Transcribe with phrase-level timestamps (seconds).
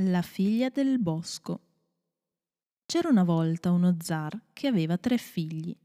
[0.00, 1.60] La figlia del bosco.
[2.86, 5.76] C'era una volta uno zar che aveva tre figli.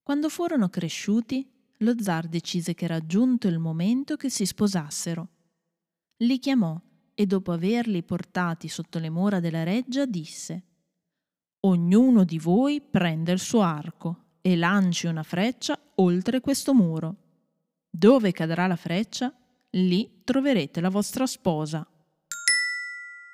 [0.00, 5.28] Quando furono cresciuti, lo zar decise che era giunto il momento che si sposassero.
[6.18, 6.80] Li chiamò
[7.14, 10.64] e dopo averli portati sotto le mura della reggia disse
[11.62, 17.16] Ognuno di voi prenda il suo arco e lanci una freccia oltre questo muro.
[17.90, 19.36] Dove cadrà la freccia,
[19.70, 21.84] lì troverete la vostra sposa.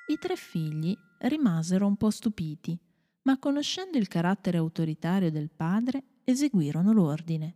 [0.09, 2.75] I tre figli rimasero un po' stupiti,
[3.23, 7.55] ma conoscendo il carattere autoritario del padre, eseguirono l'ordine.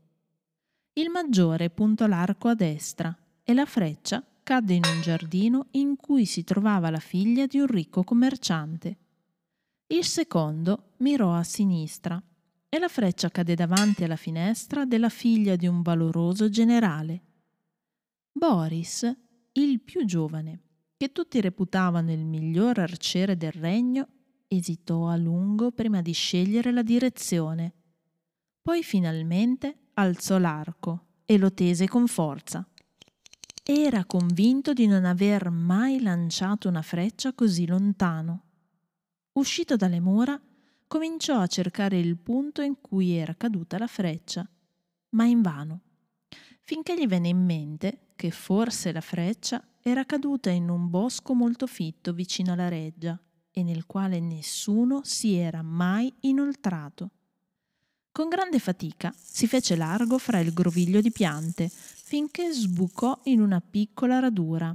[0.93, 6.25] Il maggiore puntò l'arco a destra e la freccia cadde in un giardino in cui
[6.25, 8.97] si trovava la figlia di un ricco commerciante.
[9.87, 12.21] Il secondo mirò a sinistra
[12.69, 17.23] e la freccia cadde davanti alla finestra della figlia di un valoroso generale.
[18.31, 19.11] Boris,
[19.53, 20.62] il più giovane,
[21.03, 24.07] che tutti reputavano il miglior arciere del regno,
[24.47, 27.73] esitò a lungo prima di scegliere la direzione.
[28.61, 32.65] Poi finalmente alzò l'arco e lo tese con forza.
[33.65, 38.43] Era convinto di non aver mai lanciato una freccia così lontano.
[39.33, 40.41] Uscito dalle mura,
[40.87, 44.49] cominciò a cercare il punto in cui era caduta la freccia,
[45.09, 45.81] ma invano,
[46.61, 51.67] finché gli venne in mente che forse la freccia era caduta in un bosco molto
[51.67, 53.19] fitto vicino alla reggia
[53.51, 57.11] e nel quale nessuno si era mai inoltrato.
[58.13, 63.59] Con grande fatica si fece largo fra il groviglio di piante finché sbucò in una
[63.59, 64.73] piccola radura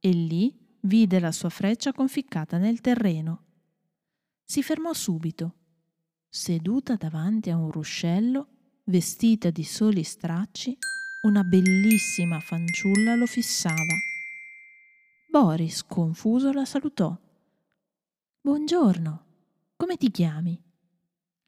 [0.00, 3.44] e lì vide la sua freccia conficcata nel terreno.
[4.44, 5.54] Si fermò subito.
[6.28, 8.48] Seduta davanti a un ruscello,
[8.84, 10.76] vestita di soli stracci,
[11.22, 14.09] una bellissima fanciulla lo fissava.
[15.30, 17.16] Boris, confuso, la salutò.
[18.40, 19.24] Buongiorno,
[19.76, 20.60] come ti chiami?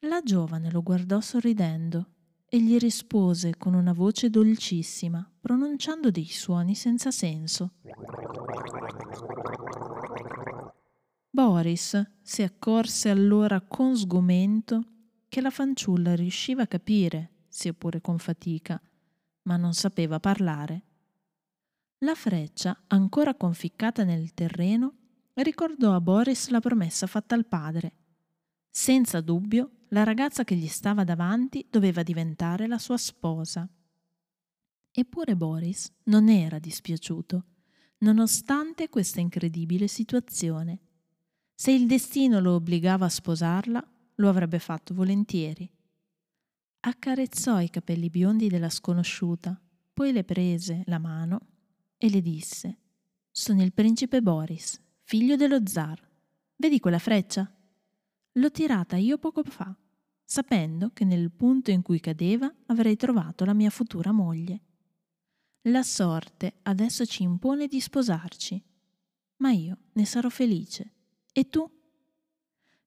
[0.07, 2.07] La giovane lo guardò sorridendo
[2.47, 7.73] e gli rispose con una voce dolcissima, pronunciando dei suoni senza senso.
[11.29, 14.85] Boris si accorse allora con sgomento
[15.29, 18.81] che la fanciulla riusciva a capire, sia con fatica,
[19.43, 20.85] ma non sapeva parlare.
[22.03, 24.95] La freccia, ancora conficcata nel terreno,
[25.35, 27.95] ricordò a Boris la promessa fatta al padre.
[28.69, 33.69] Senza dubbio, la ragazza che gli stava davanti doveva diventare la sua sposa.
[34.91, 37.45] Eppure Boris non era dispiaciuto,
[37.99, 40.81] nonostante questa incredibile situazione.
[41.55, 45.71] Se il destino lo obbligava a sposarla, lo avrebbe fatto volentieri.
[46.81, 49.57] Accarezzò i capelli biondi della sconosciuta,
[49.93, 51.47] poi le prese la mano
[52.03, 52.79] e le disse
[53.31, 56.05] Sono il principe Boris, figlio dello zar.
[56.57, 57.49] Vedi quella freccia?
[58.33, 59.73] L'ho tirata io poco fa,
[60.25, 64.61] sapendo che nel punto in cui cadeva avrei trovato la mia futura moglie.
[65.67, 68.61] La sorte adesso ci impone di sposarci,
[69.37, 70.93] ma io ne sarò felice.
[71.33, 71.71] E tu?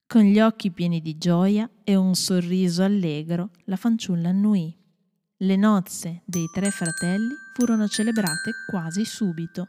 [0.06, 4.78] Con gli occhi pieni di gioia e un sorriso allegro, la fanciulla annuì.
[5.38, 9.66] Le nozze dei tre fratelli furono celebrate quasi subito.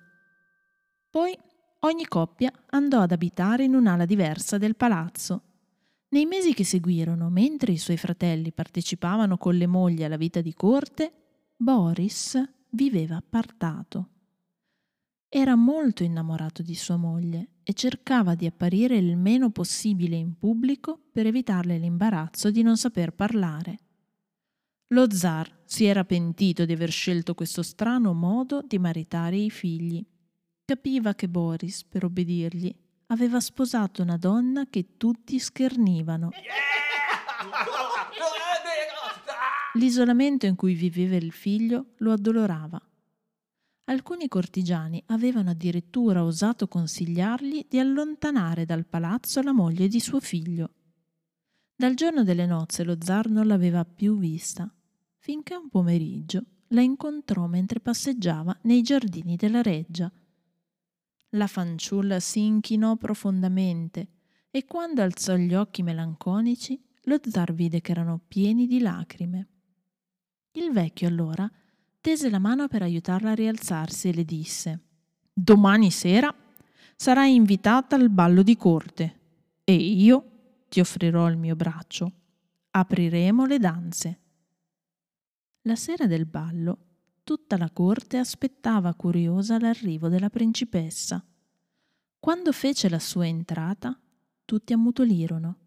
[1.09, 1.39] Poi
[1.81, 5.43] ogni coppia andò ad abitare in un'ala diversa del palazzo.
[6.09, 10.53] Nei mesi che seguirono, mentre i suoi fratelli partecipavano con le mogli alla vita di
[10.53, 11.13] corte,
[11.57, 14.09] Boris viveva appartato.
[15.29, 20.99] Era molto innamorato di sua moglie e cercava di apparire il meno possibile in pubblico
[21.13, 23.79] per evitarle l'imbarazzo di non saper parlare.
[24.91, 30.05] Lo zar si era pentito di aver scelto questo strano modo di maritare i figli.
[30.65, 32.73] Capiva che Boris, per obbedirgli,
[33.09, 36.31] aveva sposato una donna che tutti schernivano.
[39.75, 42.81] L'isolamento in cui viveva il figlio lo addolorava.
[43.89, 50.71] Alcuni cortigiani avevano addirittura osato consigliargli di allontanare dal palazzo la moglie di suo figlio.
[51.75, 54.71] Dal giorno delle nozze lo zar non l'aveva più vista
[55.27, 60.09] finché un pomeriggio la incontrò mentre passeggiava nei giardini della reggia.
[61.31, 64.07] La fanciulla si inchinò profondamente
[64.53, 69.49] e quando alzò gli occhi melanconici, lo zar vide che erano pieni di lacrime.
[70.53, 71.51] Il vecchio allora
[72.01, 74.81] tese la mano per aiutarla a rialzarsi e le disse
[75.33, 76.33] Domani sera
[76.95, 79.19] sarai invitata al ballo di corte
[79.65, 80.25] e io
[80.69, 82.13] ti offrirò il mio braccio.
[82.71, 84.21] Apriremo le danze.
[85.67, 86.79] La sera del ballo,
[87.25, 91.21] tutta la corte aspettava curiosa l'arrivo della principessa.
[92.21, 93.99] Quando fece la sua entrata,
[94.45, 95.59] tutti ammutolirono.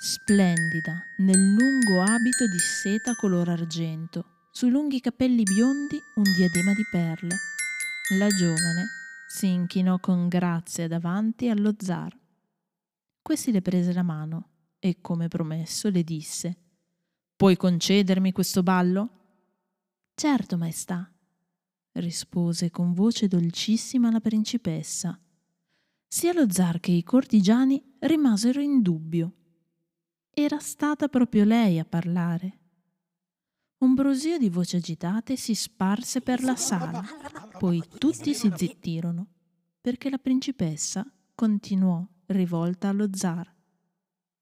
[0.00, 6.86] Splendida, nel lungo abito di seta color argento, sui lunghi capelli biondi un diadema di
[6.90, 7.36] perle.
[8.16, 8.86] La giovane
[9.28, 12.18] si inchinò con grazia davanti allo zar.
[13.20, 16.69] Questi le prese la mano e, come promesso, le disse
[17.40, 19.08] Puoi concedermi questo ballo?
[20.12, 21.10] Certo, maestà,
[21.92, 25.18] rispose con voce dolcissima la principessa.
[26.06, 29.32] Sia lo zar che i cortigiani rimasero in dubbio.
[30.34, 32.58] Era stata proprio lei a parlare.
[33.78, 37.02] Un brusio di voci agitate si sparse per la sala,
[37.58, 39.26] poi tutti si zittirono,
[39.80, 43.50] perché la principessa continuò rivolta allo zar.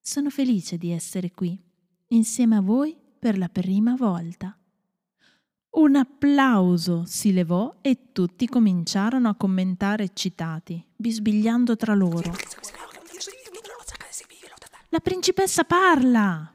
[0.00, 1.66] Sono felice di essere qui,
[2.08, 4.56] insieme a voi per la prima volta.
[5.70, 12.32] Un applauso si levò e tutti cominciarono a commentare eccitati, bisbigliando tra loro.
[14.88, 16.52] La principessa parla!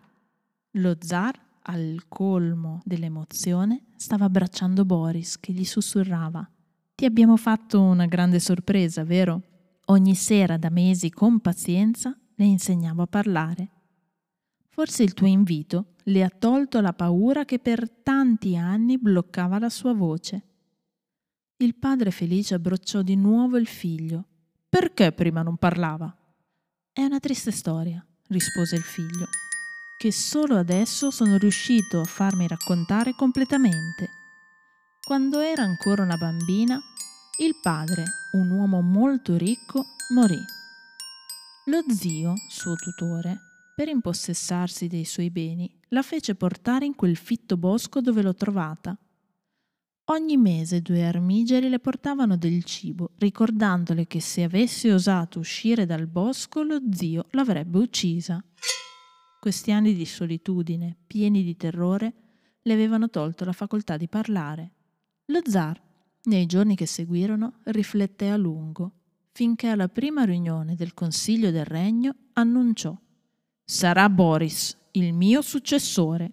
[0.72, 6.50] Lo zar, al colmo dell'emozione, stava abbracciando Boris che gli sussurrava.
[6.96, 9.42] Ti abbiamo fatto una grande sorpresa, vero?
[9.86, 13.70] Ogni sera da mesi con pazienza le insegnavo a parlare.
[14.74, 19.70] Forse il tuo invito le ha tolto la paura che per tanti anni bloccava la
[19.70, 20.48] sua voce.
[21.58, 24.26] Il padre felice abbracciò di nuovo il figlio.
[24.68, 26.12] Perché prima non parlava?
[26.92, 29.28] È una triste storia, rispose il figlio,
[30.00, 34.10] che solo adesso sono riuscito a farmi raccontare completamente.
[35.06, 36.82] Quando era ancora una bambina,
[37.40, 39.86] il padre, un uomo molto ricco,
[40.16, 40.44] morì.
[41.66, 47.58] Lo zio, suo tutore, per impossessarsi dei suoi beni, la fece portare in quel fitto
[47.58, 48.98] bosco dove l'ho trovata.
[50.08, 56.08] Ogni mese due armigeri le portavano del cibo, ricordandole che se avesse osato uscire dal
[56.08, 58.44] bosco lo zio l'avrebbe uccisa.
[59.40, 62.14] Questi anni di solitudine, pieni di terrore,
[62.62, 64.72] le avevano tolto la facoltà di parlare.
[65.28, 65.82] Lo zar,
[66.24, 68.92] nei giorni che seguirono, rifletté a lungo,
[69.32, 72.98] finché alla prima riunione del Consiglio del Regno annunciò
[73.66, 76.30] Sarà Boris il mio successore,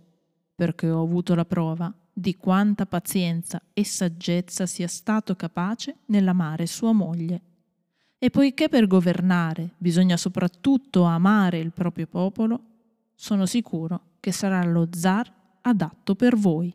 [0.55, 6.93] perché ho avuto la prova di quanta pazienza e saggezza sia stato capace nell'amare sua
[6.93, 7.41] moglie.
[8.19, 12.61] E poiché per governare bisogna soprattutto amare il proprio popolo,
[13.15, 15.33] sono sicuro che sarà lo zar
[15.63, 16.75] adatto per voi.